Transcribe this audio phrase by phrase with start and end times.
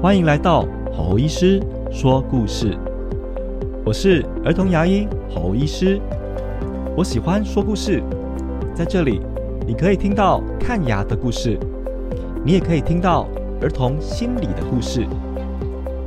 [0.00, 1.60] 欢迎来到侯医师
[1.90, 2.78] 说故事。
[3.84, 6.00] 我是儿童牙医侯医师，
[6.96, 8.00] 我喜欢说故事，
[8.72, 9.20] 在这里
[9.66, 11.58] 你可以听到看牙的故事，
[12.44, 13.26] 你也可以听到
[13.60, 15.04] 儿童心理的故事，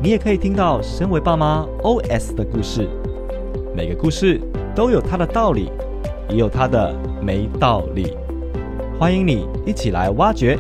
[0.01, 2.87] 你也可以听到身为爸妈 OS 的故事。
[3.75, 4.39] 每个故事
[4.73, 5.69] 都有它的道理，
[6.29, 8.15] 也有它的没道理。
[8.97, 10.57] 欢迎你一起来挖掘。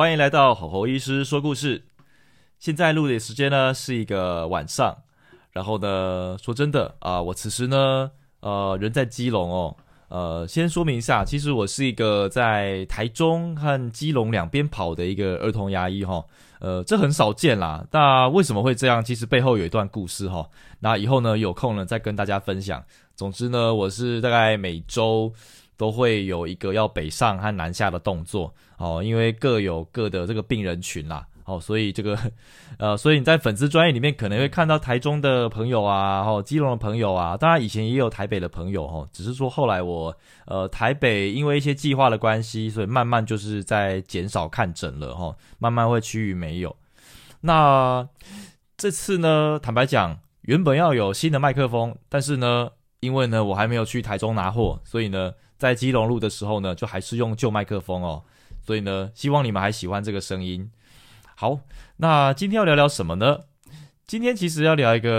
[0.00, 1.84] 欢迎来到吼吼医师说故事。
[2.58, 4.96] 现在录的时间呢是一个晚上，
[5.50, 8.10] 然后呢，说真的啊，我此时呢，
[8.40, 9.76] 呃，人在基隆哦。
[10.08, 16.24] 呃，先说明一下，其实我是一个在台中和基隆两边跑的一个儿童牙医哈。
[16.60, 17.86] 呃，这很少见啦。
[17.90, 19.04] 那为什么会这样？
[19.04, 20.48] 其实背后有一段故事哈。
[20.78, 22.82] 那以后呢，有空呢再跟大家分享。
[23.14, 25.30] 总之呢，我是大概每周。
[25.80, 32.18] 都会有一个要北上和南下的动作哦，因为各有各的这个病人群啦，哦，所以这个，
[32.76, 46.76] 呃，所以你在粉丝专业里面可能会看到台中的朋友啊，哦，基隆的朋友啊，当然以前也有台北的朋友哦，只是说后来我，呃，台北因为一些计划的关系，所以慢慢就是在减少看诊了哈，慢慢会趋于没有。
[47.40, 48.06] 那
[48.76, 52.68] 这次呢，坦白讲，原本要有新的麦克风，但是呢，
[53.00, 55.32] 因为呢我还没有去台中拿货，所以呢。
[55.60, 58.24] 在基隆录的时候呢，就还是用旧麦克风哦，
[58.62, 60.70] 所以呢，希望你们还喜欢这个声音。
[61.36, 61.60] 好，
[61.98, 63.40] 那今天要聊聊什么呢？
[64.06, 65.10] 今天其实要聊一个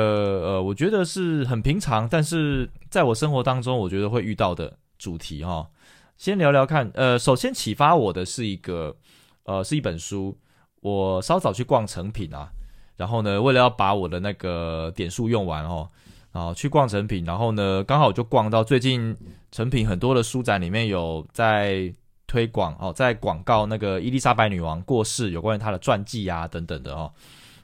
[0.43, 5.69] 呃，我觉得是很平常，但是在我生活当中，我觉得会遇到的主题哈。
[6.17, 8.95] 先聊聊看，呃，首先启发我的是一个
[9.43, 10.35] 呃，是一本书。
[10.81, 12.49] 我稍早去逛成品啊，
[12.97, 15.87] 然后呢，为了要把我的那个点数用完哦。
[16.31, 19.13] 啊，去逛成品，然后呢，刚好就逛到最近
[19.51, 21.93] 成品很多的书展里面有在
[22.25, 27.11] 推广哦，在广告那个伊丽莎白女王过世有关于她的传记啊等等的哦。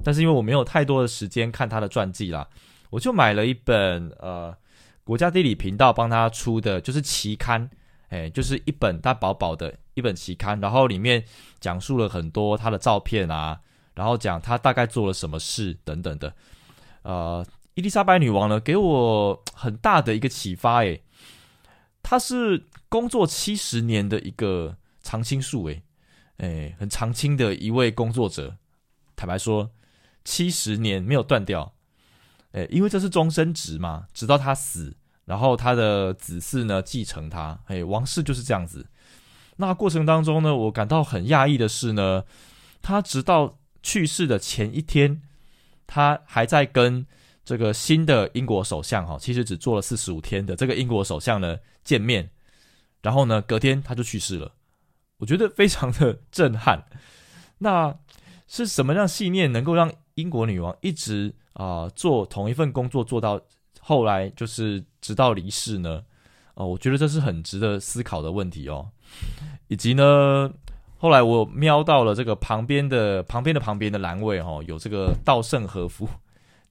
[0.04, 2.46] 但是因为我没有太多的时间看她的传记啦，
[2.90, 4.54] 我就买了一本呃
[5.06, 7.70] 国家地理频道帮她出的，就是期刊，
[8.10, 11.24] 哎，就是一本大薄薄的一本期刊，然后里面
[11.62, 13.58] 讲述了很多她的照片啊，
[13.96, 16.34] 然后讲她大概做了什么事等等的，
[17.04, 17.46] 呃。
[17.78, 21.04] 伊丽莎白女王呢，给我很大的一个启发，诶，
[22.02, 25.84] 她是工作七十年的一个常青树，诶，
[26.38, 28.58] 诶，很常青的一位工作者。
[29.16, 29.70] 坦白说，
[30.26, 31.72] 七十年没有断掉，
[32.54, 38.88] 诶，因为这是终身职嘛，直到他死，然后他的子嗣呢继承他，诶，王室就是这样子。
[39.58, 42.24] 那过程当中呢，我感到很讶异的是呢，
[42.82, 45.22] 他直到去世的前一天，
[45.86, 47.06] 他还在跟。
[47.48, 52.30] 这个新的英国首相哈，其实只做了四十五天的这个英国首相呢见面，
[53.02, 54.52] 然后呢隔天他就去世了，
[55.16, 56.84] 我觉得非常的震撼。
[57.60, 57.98] 那
[58.50, 63.40] 是什么样信念能够让英国女王一直啊做同一份工作做到
[63.80, 66.04] 后来就是直到离世呢？
[66.56, 68.90] 哦，我觉得这是很值得思考的问题哦。
[69.70, 70.52] 以及呢，
[70.98, 76.10] 后来我瞄到了这个旁边的旁边的旁边的栏位哦，有这个稻盛和夫。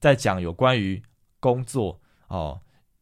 [0.07, 1.03] 在讲有关于
[1.41, 2.61] 工作哦，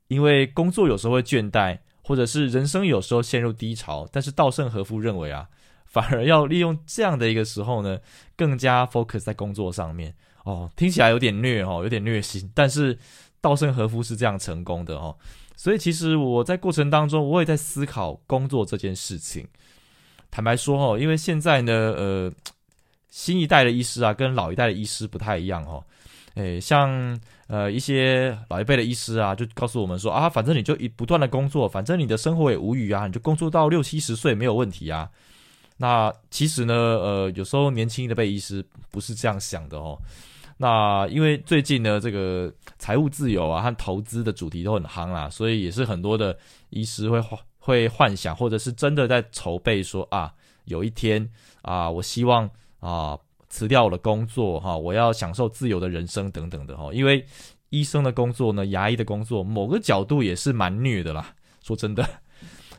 [0.09, 4.09] 因为工作有时候会倦怠，或者是人生有时候陷入低潮。
[4.11, 5.47] 但是稻盛和夫认为啊，
[5.85, 7.99] 反而要利用这样的一个时候呢，
[8.35, 10.71] 更加 focus 在工作上面哦。
[10.77, 12.51] 听起来有点虐哦，有点虐心。
[12.55, 12.99] 但是
[13.43, 15.15] 稻盛和夫是这样成功的哦，
[15.57, 19.47] 所以其实我在过程当中，我也在思考工作这件事情。
[20.31, 22.33] 坦白说哦，因为现在呢，呃，
[23.09, 25.85] 新一代的医师啊，跟老一代的医师不太一样哦。
[26.35, 35.09] 诶，像呃一些老一辈的医师啊，就告诉我们说啊，反正你就一不断的工作，反正你的生活也无语啊，你就工作到六七十岁没有问题啊。
[35.77, 39.97] 那其实呢，呃，有时候年轻的辈医师不是这样想的哦。
[40.57, 46.37] 那因为最近呢，这个财务自由啊和投资的主题都很夯啦，所以也是很多的
[46.71, 47.23] 医师会
[47.59, 50.33] 会幻想，或者是真的在筹备说啊，
[50.65, 51.31] 有一天
[51.63, 52.51] 啊，我希望
[52.81, 53.17] 啊。
[53.55, 57.25] 辞掉我的工作，哈，我要享受自由的人生等等的哈，因为
[57.71, 61.33] 医生的工作呢，牙医的工作，某个角度也是蛮虐的啦。
[61.63, 62.05] 说真的，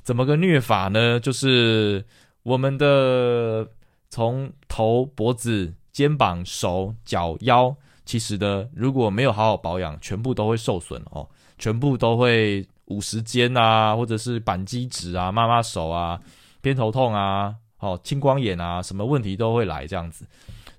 [0.03, 1.17] 怎么个虐法呢？
[1.17, 2.03] 就是
[2.43, 3.65] 我们的
[4.09, 7.73] 从头、脖子、肩膀、手、脚、腰，
[8.03, 11.25] 其实呢，如果没有好好保养，全部都会受损哦，
[11.57, 16.19] 全部都会五十肩啊，或者是板机指啊、妈妈手啊、
[16.59, 17.55] 偏头痛啊、
[17.85, 20.25] 哦青光眼啊，什么问题都会来这样子。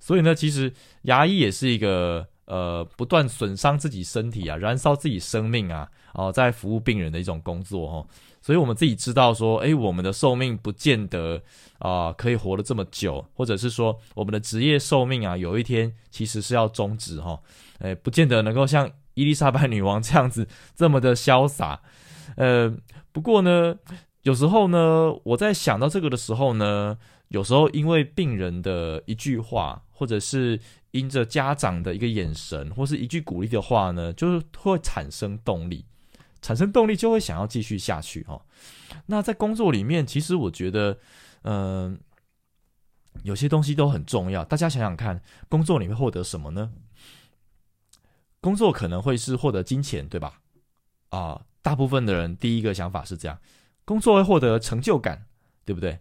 [0.01, 0.73] 所以呢，其实
[1.03, 8.07] 牙医也是一个呃不断损伤自己身体啊、燃烧自己生命啊、哦，在服务病人的一种工作哦。
[8.41, 11.43] 所以我们自己知道说，诶，我们的寿命不见得
[11.81, 17.41] 啊可以活得这么久，或者是说我们的职业寿命啊，有一天其实是要终止哈，
[17.81, 21.81] 诶，不见得能够像伊丽莎白女王这样子这么的潇洒。
[22.37, 22.73] 呃，
[23.11, 23.75] 不过呢，
[24.27, 30.59] 有时候呢，我在想到这个的时候呢，有时候因为病人的一句话，或者是
[30.91, 35.85] 因着家长的一个眼神，或是一句鼓励的话呢，就是会产生动力。
[36.43, 38.45] 产生动力就会想要继续下去哈。
[39.07, 40.99] 那在工作里面，其实我觉得，
[41.43, 41.97] 嗯，
[43.23, 44.45] 有些东西都很重要。
[44.45, 46.73] 大家想想看，工作里面获得什么呢？
[48.41, 50.41] 工作可能会是获得金钱，对吧？
[51.11, 53.39] 啊，大部分的人第一个想法是这样：
[53.87, 55.25] 工作会获得成就感，
[55.65, 55.99] 对不对？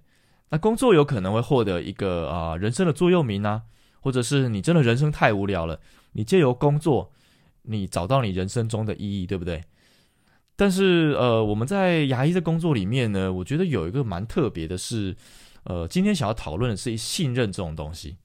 [0.49, 3.61] 那工作有可能会获得一个啊人生的座右铭啊，
[4.01, 5.79] 或者是你真的人生太无聊了，
[6.11, 7.13] 你借由工作，
[7.61, 9.63] 你找到你人生中的意义，对不对？
[10.57, 15.13] 但是，呃，我们在牙医的工作里面呢，我觉得有一个蛮特别的是，
[15.63, 18.15] 呃，今天想要讨论的是信任这种东西。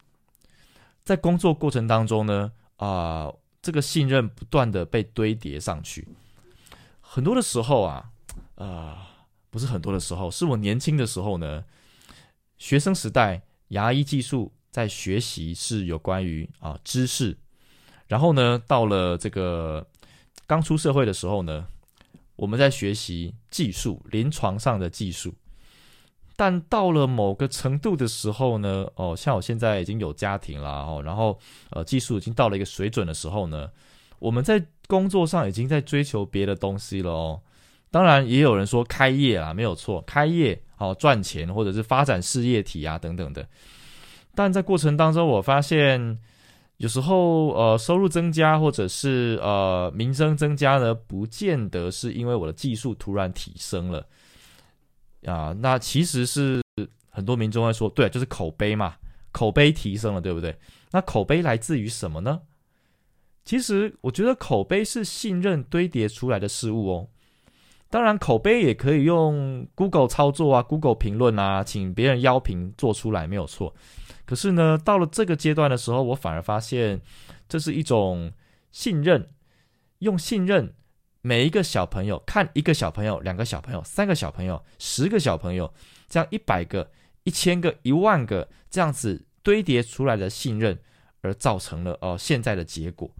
[1.02, 6.06] 在工作过程当中呢，啊，这个信任不断的被堆叠上去。
[7.00, 8.10] 很多的时候啊，
[8.54, 9.08] 啊，
[9.50, 11.64] 不是很多的时候，是我年轻的时候呢，
[12.58, 17.36] 学生时代牙医技术在学习是有关于啊知识，
[18.06, 19.86] 然后呢，到了这个
[20.46, 21.66] 刚出社会的时候呢。
[22.36, 25.34] 我们在学习技术，临床上的技术，
[26.36, 31.38] 但到了某个程度的时候呢，哦，像我现在已经有家庭了哦，然后
[31.68, 33.70] 呃，技术已经到了一个水准的时候呢，
[34.18, 37.42] 我们在工作上已经在追求别的东西了哦。
[37.90, 43.46] 当然，也有人说开业啊，没有错，开业好赚钱，或者是发展事业体啊等等的。
[44.34, 46.18] 但在过程当中，我发现。
[46.80, 54.06] 有时候，呃，收入增加或者是呃名声增加呢，不见得是因为我的技术突然提升了
[55.26, 55.54] 啊。
[55.60, 56.62] 那其实是
[57.10, 58.96] 很多民众会说，对，就是口碑嘛，
[59.30, 60.56] 口碑提升了，对不对？
[60.90, 62.40] 那口碑来自于什么呢？
[63.44, 67.08] 其实我觉得口碑是信任堆叠出来的事物哦。
[67.90, 73.74] 当然，口碑也可以用 Google 操作啊，Google 评论啊，请别人邀评做出来没有错。
[74.24, 77.00] 可是呢，到了这个阶段的时候，我反而发现，
[77.48, 78.32] 这是一种
[78.70, 79.28] 信任，
[79.98, 80.72] 用信任
[81.20, 85.74] 每一个小朋友，看一个小朋友、两个小朋友、三个小朋友、十个小朋友，
[86.08, 86.88] 这样一百个、
[87.24, 90.78] 一千个、一万个这样子堆叠出来的信任，
[91.22, 93.10] 而造成了哦现在的结果。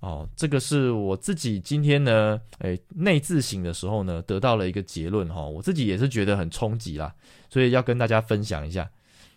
[0.00, 7.14] 哦，这个是我自己今天呢，诶内自省的时候呢，得到了一个结论哈，我自己也是觉得很冲击啦，
[7.48, 8.90] 所以要跟大家分享一下。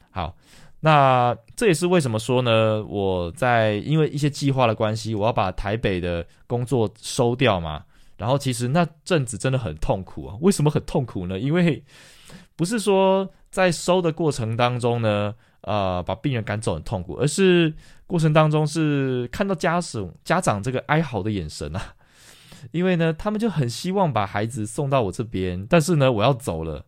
[0.10, 0.36] 好。
[0.86, 2.84] 那这也是为什么说呢？
[2.84, 7.86] 我在因为一些计划的关系，我要把台北的工作收掉嘛。
[8.18, 10.36] 然后其实那阵子真的很痛苦啊。
[10.42, 11.40] 为什么很痛苦呢？
[11.40, 11.82] 因为
[12.58, 15.34] 不是说在收的过程当中呢，
[15.64, 17.74] 呃，把病人赶走很痛苦，而是
[18.08, 21.96] 过程当中是看到家属家长这个哀嚎的眼神啊。
[22.72, 26.86] 因为呢，他们就很希望把孩子送到我这边，但是呢，我要走了，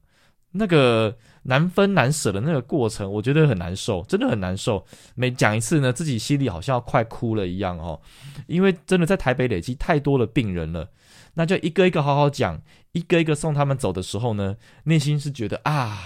[0.51, 1.17] 那个。
[1.47, 4.83] 难分难舍的那个过程，我觉得很难受，真的很难受。
[5.13, 8.01] 每讲一次呢，自己心里好像要快哭了一样哦，
[8.47, 10.89] 因为真的在台北累积太多的病人了，
[11.35, 12.59] 那就一个一个好好讲，
[12.93, 15.99] 一个一个送他们走的时候呢，内心是觉得啊，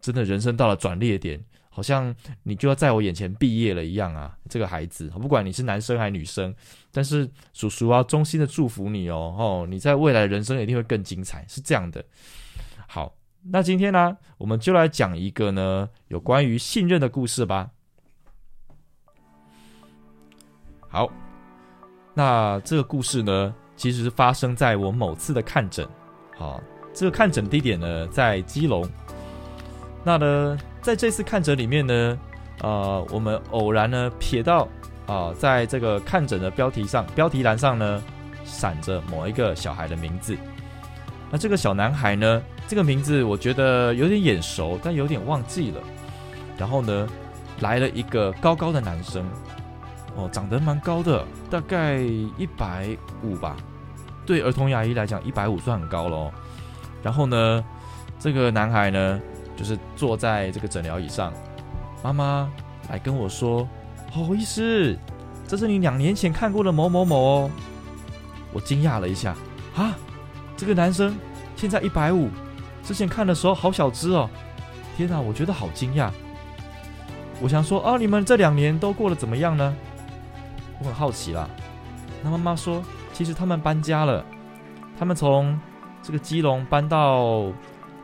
[0.00, 1.44] 真的人生到了转捩点，
[1.76, 4.34] 好像你就要在我眼前毕业了一样啊。
[4.48, 6.54] 这个孩子，不管你是男生还是女生，
[6.90, 12.02] 但是叔叔要衷心的祝福你哦，哦，你在未来的人生一定会更精彩，是这样的。
[12.88, 13.14] 好。
[13.48, 17.70] 那今天呢，我们就来讲一个呢有关于信任的故事吧。
[20.88, 21.08] 好，
[22.12, 25.86] 那这个故事呢，其实是发生在我某次的看诊。
[26.36, 26.60] 好，
[26.92, 28.84] 这个看诊地点呢在基隆。
[30.02, 32.16] 那呢，在这次看诊里面呢，
[32.60, 34.68] 呃，我们偶然呢瞥到
[35.08, 38.00] 啊，在这个看诊的标题上，标题栏上呢
[38.44, 40.36] 闪着某一个小孩的名字。
[41.28, 42.40] 那这个小男孩呢？
[42.68, 45.80] 这个名字我觉得有点眼熟，但有点忘记了。
[46.56, 47.08] 然后呢，
[47.58, 49.26] 来了一个高高的男生，
[50.14, 53.56] 哦，长得蛮高的，大概一百五吧。
[54.24, 56.30] 对儿童牙医来讲，一百五算很高喽。
[57.02, 57.64] 然后呢，
[58.20, 59.20] 这个男孩呢，
[59.56, 61.32] 就是坐在这个诊疗椅上，
[62.02, 62.50] 妈妈
[62.90, 63.66] 来跟我说
[64.12, 64.96] ：“好，医师，
[65.48, 67.50] 这是你两年前看过的某某某哦。”
[68.52, 69.34] 我惊讶了一下，
[69.74, 69.96] 啊，
[70.56, 71.16] 这个男生
[71.56, 72.28] 现在一百五。
[72.84, 74.30] 之前看的时候好小只哦，
[74.96, 76.10] 天哪，我觉得好惊讶。
[77.40, 79.76] 我想说，哦，你们这两年都过得怎么样呢？
[80.78, 81.48] 我很好奇啦。
[82.22, 82.82] 那妈妈说，
[83.12, 84.24] 其实他们搬家了，
[84.98, 85.58] 他们从
[86.02, 87.46] 这个基隆搬到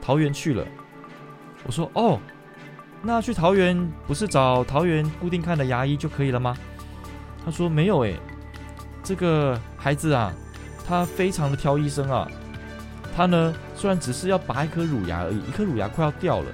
[0.01, 0.67] 桃园去了。
[1.65, 2.19] 我说哦，
[3.03, 6.57] 那去桃园不是找桃园固定看的牙医就可以了吗？
[7.45, 8.19] 他说没有诶，
[9.03, 10.33] 这个孩子啊，
[10.87, 12.29] 他非常的挑医生啊。
[13.15, 16.47] 他呢虽然只是要拔一颗乳牙而已，一颗乳牙快要掉了，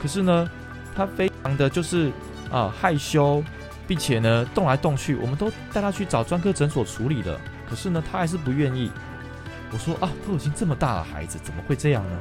[0.00, 0.50] 可是呢，
[0.94, 2.12] 他非常的就是
[2.50, 3.42] 啊害羞，
[3.86, 8.90] 并且呢动来动去，我们都带他去找专科诊所处理了，可是呢他还是不愿意。
[9.72, 12.18] 我说啊，都已经这么大了，孩子怎么会这样呢？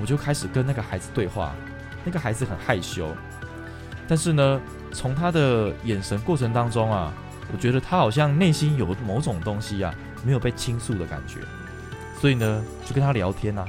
[0.00, 1.54] 我就开始跟那个孩子对话，
[2.04, 3.14] 那个孩子很害羞，
[4.08, 4.60] 但是呢，
[4.92, 7.12] 从他的眼神过程当中啊，
[7.52, 11.40] 我觉得他好像内心有某种东西啊，没有被倾诉的感觉，
[12.18, 13.64] 所以呢，就跟他聊天啊，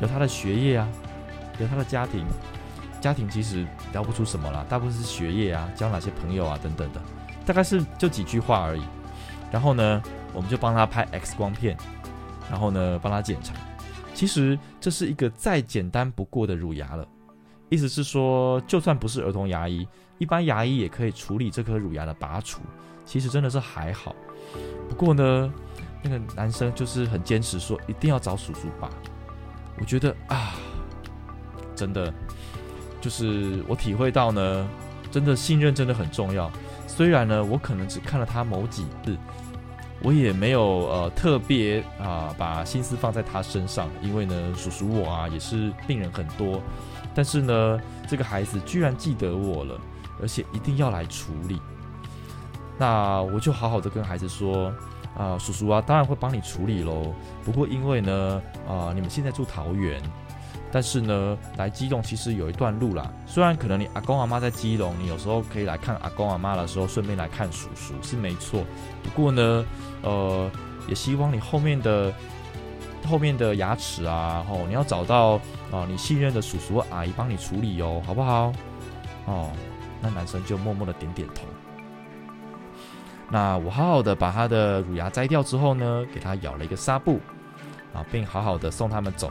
[0.00, 0.88] 聊他的学业啊，
[1.58, 2.26] 聊他的家庭，
[3.00, 7.00] 家庭其实聊不出什么啦，大部分是学业啊，交哪些朋友啊等等的，
[7.46, 8.82] 大概是就几句话而已。
[9.50, 10.02] 然后呢，
[10.32, 11.76] 我们就帮他拍 X 光片，
[12.50, 13.52] 然后呢，帮他检查。
[14.14, 17.06] 其实这是一个再简单不过的乳牙了，
[17.68, 19.86] 意思是说，就算不是儿童牙医，
[20.18, 22.60] 一般牙医也可以处理这颗乳牙的拔除。
[23.04, 24.14] 其实真的是还好。
[24.88, 25.52] 不过呢，
[26.02, 28.88] 那个男生就是很坚持说一定要找叔叔拔。
[29.78, 30.54] 我觉得啊，
[31.74, 32.12] 真的
[33.00, 34.68] 就是我体会到呢，
[35.10, 36.50] 真的信任真的很重要。
[36.86, 39.16] 虽然呢，我可能只看了他某几次。
[40.02, 46.60] 我也没有呃特别啊把心思放在他身上，因为呢叔叔我啊也是病人很多，
[47.14, 49.80] 但是呢这个孩子居然记得我了，
[50.20, 51.60] 而且一定要来处理，
[52.78, 54.72] 那我就好好的跟孩子说
[55.16, 60.02] 啊叔叔啊当然会帮你处理喽，不过因为呢啊你们现在住桃园。
[60.72, 63.12] 但是呢，来基隆其实有一段路啦。
[63.26, 68.64] 虽然可能你阿公阿妈在基隆，你有时候可以来看阿公阿妈的时候，顺便来看叔叔是没错。
[69.02, 69.64] 不过呢，
[70.00, 70.50] 呃，
[70.88, 72.10] 也希望你后面的
[73.06, 75.32] 后面的牙齿啊，吼，你要找到
[75.70, 78.50] 啊你信任的叔叔阿姨帮你处理哦，好不好？
[79.26, 79.50] 哦，
[80.00, 81.44] 那男生就默默的点点头。
[83.30, 87.20] 那我好好的把他的乳牙摘掉之后呢，给他咬了一个纱布
[87.92, 89.30] 啊，并好好的送他们走。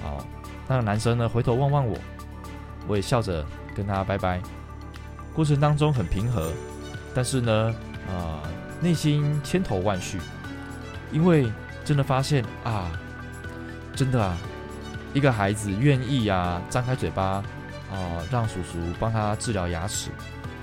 [0.00, 0.24] 好。
[0.68, 1.96] 那个男生呢，回头望望我，
[2.86, 4.40] 我也笑着跟他拜拜。
[5.34, 6.52] 过程当中很平和，
[7.14, 7.74] 但是呢，
[8.08, 8.42] 啊，
[8.80, 10.18] 内心千头万绪，
[11.10, 11.50] 因为
[11.84, 12.90] 真的发现啊，
[13.94, 14.36] 真的啊，
[15.14, 17.42] 一个孩子愿意啊，张开嘴巴
[17.90, 20.10] 啊，让叔叔帮他治疗牙齿，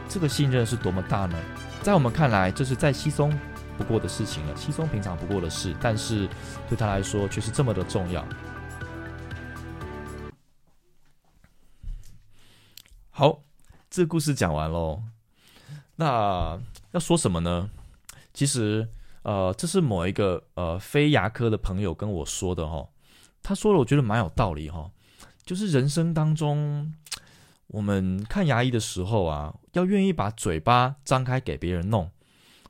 [0.07, 1.37] 这个信任是多么大呢？
[1.81, 3.31] 在我们看来，这是再稀松
[3.77, 6.27] 不过的事情了，稀松平常不过的事，但是
[6.67, 8.23] 对他来说却是这么的重要。
[13.19, 13.43] 好，
[13.89, 15.03] 这个故事讲完喽。
[15.97, 16.57] 那
[16.91, 17.69] 要说什么呢？
[18.33, 18.87] 其实，
[19.23, 22.87] 呃，这是某一个呃非牙科的朋友跟我说的哈。
[23.43, 24.89] 他说了，我觉得蛮有道理哈。
[25.43, 26.93] 就是人生当中，
[27.67, 32.09] 我们看牙医的时候啊，要愿意把嘴巴张开给别人弄，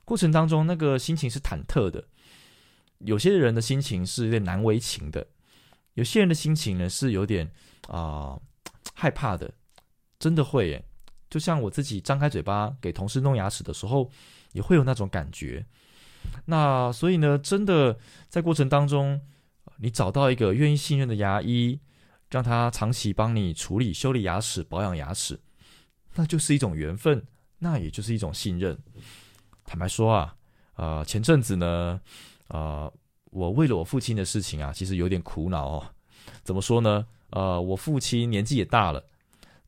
[0.04, 2.02] 过程当中那个心情是忐忑的。
[2.98, 5.28] 有些人的心情是有点难为情的，
[5.94, 7.52] 有些人的心情呢是有点
[7.86, 8.36] 啊
[8.94, 9.54] 害怕的。
[10.20, 10.84] 真的会耶，
[11.28, 14.08] 就像我自己张开嘴巴给同事弄牙齿的时候，
[14.52, 15.66] 也会有那种感觉。
[16.44, 17.98] 那所以呢，真的
[18.28, 19.20] 在过程当中，
[19.78, 21.80] 你找到一个愿意信任的牙医，
[22.28, 25.40] 让他长期帮你处理、修理牙齿、保养牙齿，
[26.14, 27.26] 那就是一种缘分，
[27.60, 28.78] 那也就是一种信任。
[29.64, 30.36] 坦白说啊，
[30.74, 31.98] 呃，前阵子呢，
[32.48, 32.92] 呃，
[33.30, 35.86] 我为了我父亲的事情啊，其实有点苦恼哦。
[36.42, 37.06] 怎么说呢？
[37.30, 39.02] 呃，我父亲年纪也大了。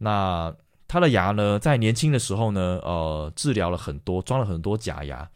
[0.02, 0.52] 那
[0.88, 5.30] 他的牙呢，在年轻的时候呢，呃，治疗了很多，装了很多假牙。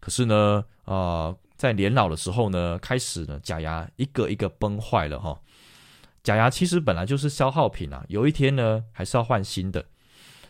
[0.00, 5.40] 可是呢，呃，在年老的时候呢，开始呢，假牙一个一个崩坏了哈。
[6.22, 9.84] 假牙其实本来就是消耗品啊，有一天呢，还是要换新的。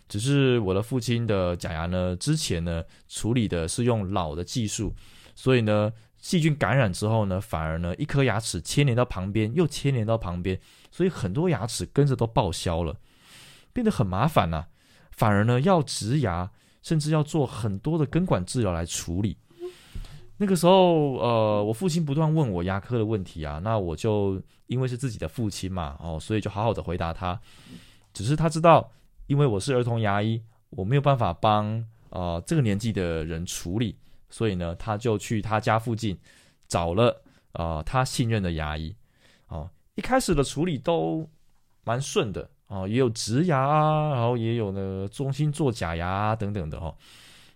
[0.09, 4.93] 只是我的父亲的假牙呢，之前呢，处理的是用老的技术，
[5.35, 12.97] 所以呢，细菌感染之后呢，反而呢，一颗牙齿牵连到旁边，又牵连到旁边，所以很多牙齿跟着都报销了。
[13.73, 14.67] 变得很麻烦呐，
[15.11, 16.51] 反而呢要植牙，
[16.83, 19.37] 甚至要做很多的根管治疗来处理。
[20.39, 27.41] 那个时候，呃，我父亲不断问我牙科的问题啊，那我就因为是自己的父亲嘛，哦，所以就好好的回答他。
[28.13, 28.91] 只是他知道，
[29.29, 33.97] 因为我是儿童牙医，我没有办法帮呃这个年纪的人处理，
[34.31, 36.19] 所以呢，他就去他家附近
[36.67, 38.95] 找了呃他信任的牙医。
[39.47, 41.29] 哦，一开始的处理都
[41.85, 42.51] 蛮顺的。
[42.73, 46.97] 哦，也有植牙啊，然后也有呢，中心做假牙啊等等的哦。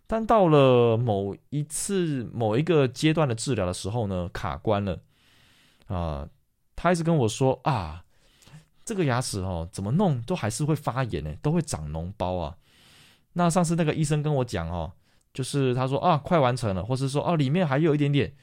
[0.06, 5.00] 但到了某一次某一个阶段的治疗的时候呢，卡关了
[5.86, 6.28] 啊。
[6.76, 8.04] 他一直跟我说啊，
[8.84, 12.54] 这个牙齿哦，怎么弄都还是会发炎呢，都会长脓包啊。
[13.32, 14.92] 那上次那个医生跟我讲哦，
[15.32, 18.34] 就是他说啊，快完成了，或是说哦，里面还有一点点。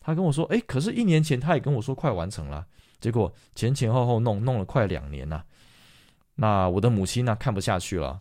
[0.00, 2.64] 他跟我说，哎，可是一年前他也跟我说快完成了，
[3.00, 5.44] 结果前前后后弄弄了快两年了。
[6.42, 8.18] 那我的母亲呢看不下去了，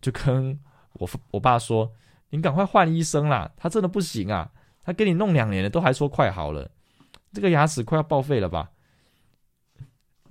[0.00, 0.56] 就跟
[0.92, 1.90] 我我爸说
[2.30, 4.48] ：“你赶快换医生啦，他真的不行啊！
[4.84, 6.70] 他给你弄两年了，都还说快好了，
[7.32, 8.70] 这个牙齿快要报废了吧？”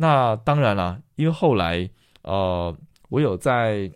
[0.02, 1.90] 那当然了，因为后来
[2.22, 2.74] 呃，
[3.10, 3.92] 我有在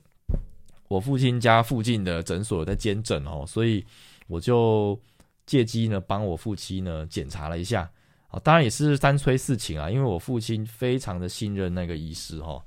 [0.90, 3.86] 我父亲家附近的诊所在兼诊哦，所以
[4.28, 5.00] 我就
[5.46, 7.90] 借机呢帮我父亲呢检查了一下
[8.28, 12.62] 啊，当然也是三催四请啊，因为我父亲非常的信任那个医师哦。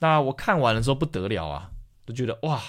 [0.00, 1.70] 那我看完了之后不得了啊，
[2.06, 2.60] 就觉得哇，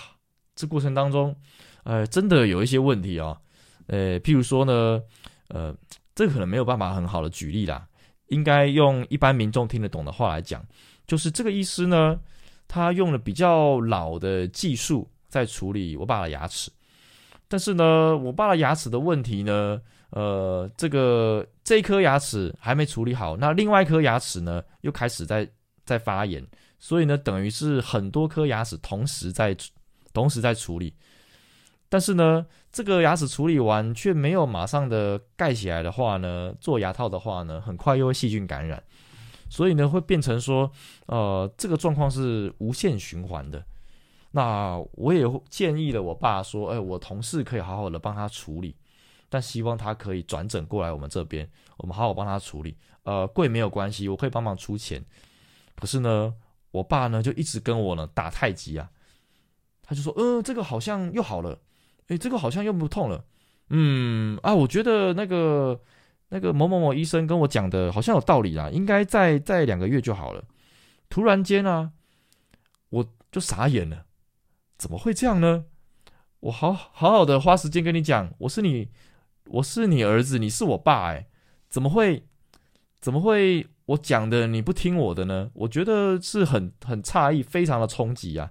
[0.53, 1.35] 这过程当中，
[1.83, 3.35] 呃，真的有一些问题哦，
[3.87, 5.01] 呃，譬如说呢，
[5.47, 5.75] 呃，
[6.13, 7.87] 这可能没有办法很好的举例啦，
[8.27, 10.63] 应该用一般民众听得懂的话来讲，
[11.07, 12.19] 就是这个医师呢，
[12.67, 16.69] 他用了比较老的技术在处理我爸的牙齿，
[17.47, 25.49] 但是呢，我爸的牙齿的问题呢，呃，这个这颗牙齿还没处理好，那另外一颗牙齿呢，又开始在
[25.85, 26.45] 在发炎。
[26.79, 29.55] 所以呢，等于是很多颗牙齿同时在
[30.13, 30.95] 同时在处理，
[31.87, 38.81] 但是呢，这个牙齿处理完却没有马上的盖起来的话呢，做牙套的话呢，很快又会细菌感染，
[39.49, 40.71] 所以呢，会变成说，
[41.05, 43.63] 呃，这个状况是无限循环的。
[44.31, 48.75] 那我也建议了我爸说，哎，我同事可以好好的帮他处理，
[49.29, 51.47] 但希望他可以转诊过来我们这边，
[51.77, 52.75] 我们好好帮他处理。
[53.03, 55.03] 呃，贵没有关系，我可以帮忙出钱，
[55.81, 56.35] 可是呢。
[56.73, 58.89] 我爸呢就一直跟我呢打太极啊，
[59.83, 61.59] 他就说，嗯，这个好像又好了，
[62.07, 63.25] 诶，这个好像又不痛了，
[63.67, 65.81] 嗯啊，我觉得那个
[66.29, 70.45] 那个某某某医生跟我讲的好像有道理啦，应该再再两个月就好了。
[71.09, 71.91] 突然间啊，
[72.91, 74.05] 我就傻眼了，
[74.77, 75.65] 怎么会这样呢？
[76.39, 78.87] 我好好好的花时间跟你讲，我是你，
[79.47, 81.27] 我是你儿子，你是我爸，哎，
[81.67, 82.25] 怎么会，
[83.01, 83.67] 怎么会？
[83.91, 85.49] 我讲的你不听我的呢？
[85.53, 88.49] 我觉得是很很诧异，非常的冲击啊！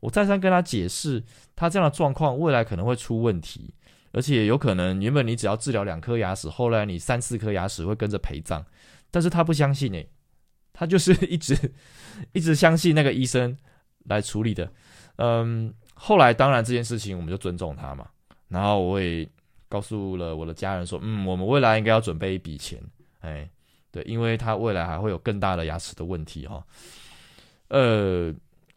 [0.00, 1.22] 我再三跟他解释，
[1.54, 3.74] 他这样的状况未来可能会出问题，
[4.12, 8.64] 而且有可能原本你只要治疗两颗牙齿，后来你三四颗牙齿会跟着陪葬。
[9.10, 10.08] 但是他不相信诶，
[10.72, 11.72] 他就是一直
[12.32, 13.54] 一直相信那个医生
[14.04, 14.72] 来处理的。
[15.16, 18.08] 嗯，后来当然这件事情我们就尊重他嘛，
[18.48, 19.28] 然后我也
[19.68, 22.82] 告诉了我的家人说，嗯，我们未来应该要准备一笔钱，
[23.20, 23.46] 哎。
[23.92, 26.64] 对，因为他未来还会有更大的牙齿的问题哈。
[27.68, 28.32] 呃，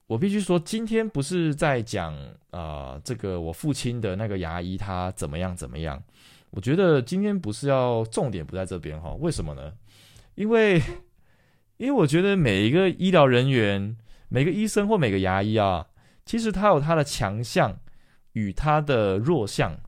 [0.07, 2.15] 我必须说，今天不是在讲
[2.51, 6.01] 啊，这个我父亲的那个牙医他怎么样怎么样。
[6.51, 9.13] 我觉得今天不是要重点不在这边哈。
[9.19, 9.73] 为什么呢？
[10.35, 10.81] 因为
[11.77, 13.97] 因为我觉得每一个医疗人员、
[14.29, 15.87] 每个医生或每个牙医啊，
[16.25, 17.79] 其实他有他的强项
[18.33, 19.79] 与他的弱项。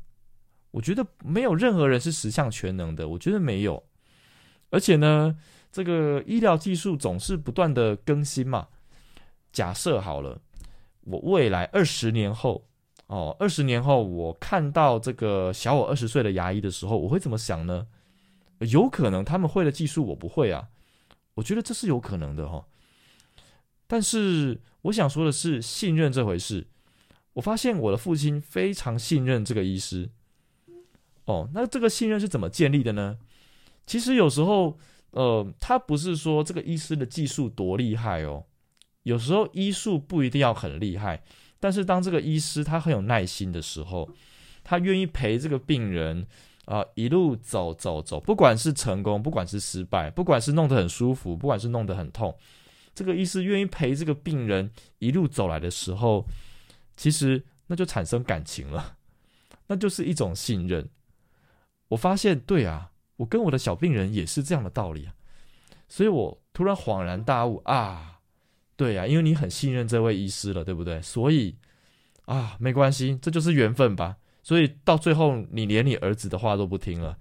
[0.71, 3.83] 我觉得没有任何人是十项全能的，我觉得没有。
[4.69, 5.37] 而且呢，
[5.71, 8.67] 这个医疗技术总是不断的更新嘛。
[9.51, 10.41] 假设好了，
[11.01, 12.67] 我未来二十年后，
[13.07, 17.87] 哦，二十年后我看到这个小我二十岁的牙医的时候，我会怎么想呢？
[18.59, 20.69] 有可能他们会的技术我不会啊，
[21.35, 22.65] 我觉得这是有可能的哈。
[23.87, 26.67] 但是我想说的是，信任这回事，
[27.33, 30.09] 我发现我的父亲非常信任这个医师。
[31.25, 33.17] 哦，那这个信任是怎么建立的呢？
[33.85, 34.77] 其实有时候，
[35.11, 38.43] 呃，他不是说这个医师的技术多厉害哦，
[39.03, 41.23] 有时候医术不一定要很厉害，
[41.59, 44.09] 但是当这个医师他很有耐心的时候，
[44.63, 46.25] 他愿意陪这个病人
[46.65, 52.35] 啊一路走走走，不管是成功，不管是失败，不管是弄得很舒服，不管是弄得很痛，
[52.95, 56.25] 这个医师愿意陪这个病人一路走来的时候，
[56.97, 58.97] 其实那就产生感情了，
[59.67, 60.89] 那就是一种信任。
[61.89, 62.91] 我发现，对啊。
[63.17, 65.13] 我跟我的小病人也是这样的道理啊，
[65.87, 68.19] 所以我突然恍然大悟啊，
[68.75, 71.01] 对呀，因为你很信任这位医师了，对不对？
[71.01, 71.55] 所以
[72.25, 74.17] 啊，没关系，这就是缘分吧。
[74.43, 77.17] 所以到最后，你连你儿子的话都不听了，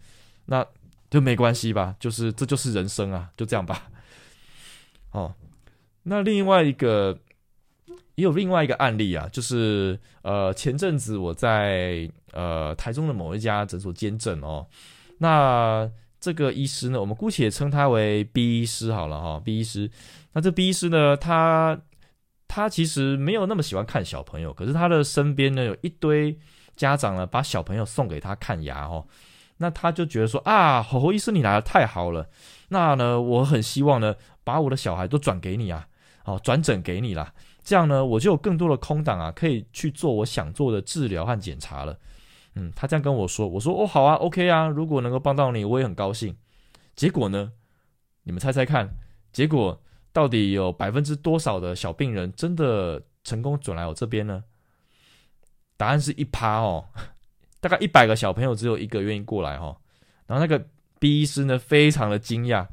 [0.46, 0.66] 那
[1.08, 1.94] 就没关系吧。
[2.00, 3.88] 就是这就是人生啊，就这样吧。
[5.12, 5.34] 哦，
[6.02, 7.18] 那另外一个
[8.16, 14.66] 也有另外一个案例啊，就是呃前阵子我在呃台中的某一家诊所兼诊哦。
[15.24, 19.40] 那这个医师呢，我们姑且称他为 B 医师好了哈。
[19.42, 19.90] B 医师，
[20.34, 21.80] 那这 B 医师呢，他
[22.46, 26.38] 他其实没有那么喜欢看小朋友，可是他的身边呢有一堆
[26.76, 29.06] 家长呢把小朋友送给他看牙哦，
[29.56, 32.28] 那他就觉得说啊，吼吼医生你来的太好了，
[32.68, 35.88] 那呢我很希望呢把我的小孩都转给你啊，
[36.26, 37.32] 哦转诊给你啦，
[37.62, 41.96] 这样呢我就有更多的空档啊，可以去做我想做的治疗和检查了。
[42.56, 46.36] 嗯，他这样跟我说，我说哦好啊，OK 啊，如果能够帮到你，我也很高兴。
[46.94, 47.52] 结果呢，
[48.22, 48.88] 你们猜猜看，
[49.32, 54.44] 结果到底有百分之多少的小病人真的成功转来我这边呢？
[55.76, 56.86] 答案是一趴哦，
[57.58, 59.76] 大概一百个小朋友只有一个愿意过来哈。
[60.26, 60.64] 然后那个
[61.00, 62.68] B 医师呢，非常的惊讶，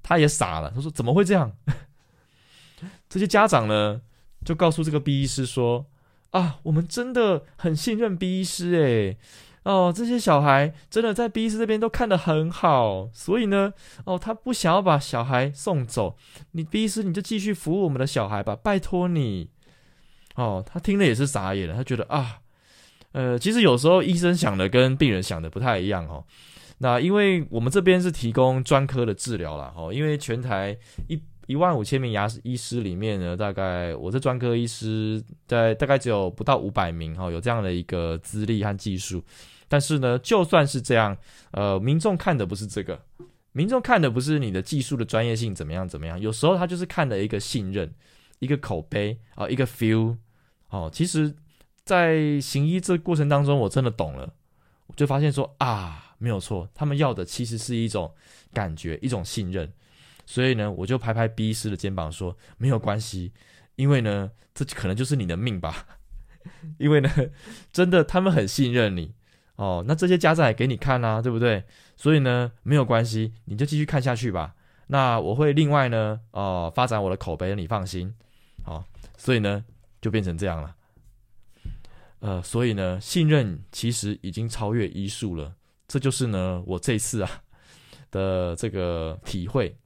[0.00, 1.56] 他也傻了，他说怎么会这样？
[3.08, 4.00] 这些家长呢，
[4.44, 5.86] 就告诉这个 B 医师说。
[6.34, 9.16] 啊，我们真的很信任 B 医师诶。
[9.62, 13.72] 哦，这些小孩真的在 B 医师这边都看得很好，所以呢，
[14.04, 16.16] 哦，他不想要把小孩送走，
[16.50, 19.48] 你 B 医师你就继续服务我们的小孩吧，拜托你。
[20.34, 22.40] 哦，他听了也是傻眼了，他觉得啊，
[23.12, 26.24] 呃，其实有时候医生想的跟病人想的不太一样哦。
[26.78, 30.76] 那因为我们这边是提供专科的治疗了哦，因为全台
[31.08, 31.22] 一。
[31.46, 39.22] 一万五千名牙医师里面呢，大概我这专科医师在大概只有不到五百名哈，有这样的一个资历和技术。
[39.68, 41.16] 但是呢，就算是这样，
[41.52, 43.00] 呃，民众看的不是这个，
[43.52, 47.92] 民众看的不是你的技术的专业性怎么样怎么样，有时候他就是看的一个信任、
[48.38, 50.16] 一个口碑啊，一个 feel。
[50.70, 51.32] 哦，其实，
[51.84, 54.34] 在行医这过程当中，我真的懂了，
[54.86, 58.12] 我就发现说啊，没有错，他们要的其实是一种
[58.52, 59.72] 感觉，一种信任。
[60.26, 63.32] 所以呢，我就拍拍 B 师的肩膀说：“没有关系，
[63.76, 65.86] 因为呢，这可能就是你的命吧。
[66.78, 67.10] 因为呢，
[67.72, 69.14] 真的他们很信任你
[69.56, 69.84] 哦。
[69.86, 71.64] 那这些家长也给你看啊，对不对？
[71.96, 74.54] 所以呢，没有关系，你就继续看下去吧。
[74.86, 78.14] 那我会另外呢，哦，发展我的口碑，你放心。
[78.62, 78.84] 好，
[79.16, 79.64] 所以呢，
[80.00, 80.74] 就变成这样了。
[82.20, 85.54] 呃，所以呢，信任其实已经超越医术了。
[85.86, 87.30] 这就是呢，我这次啊
[88.10, 89.76] 的这个体会。”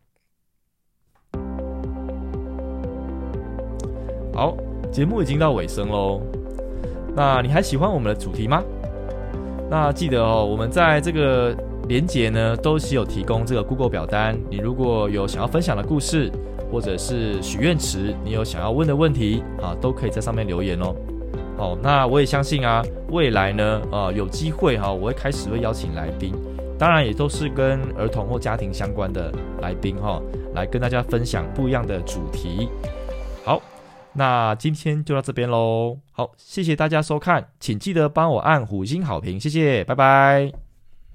[4.39, 4.57] 好，
[4.93, 6.21] 节目已经到尾声喽。
[7.17, 8.63] 那你还喜欢我们的主题吗？
[9.69, 11.53] 那记得哦，我们在这个
[11.89, 14.39] 连结呢，都是有提供这个 Google 表单。
[14.49, 16.31] 你如果有想要分享的故事，
[16.71, 20.95] 或者是许愿池，你有想要问的问题啊，都可以在上面留言哦。
[21.57, 26.33] 好，那我也相信啊，未来呢，呃，有机会哈，我会开始会邀请来宾，
[26.79, 30.23] 当然也都是跟儿童或家庭相关的来宾哈，
[30.55, 32.69] 来跟大家分享不一样的主题。
[34.19, 40.68] 那今天就到这边喽，好，谢谢大家收看，请记得帮我按五星好评，谢谢，拜拜。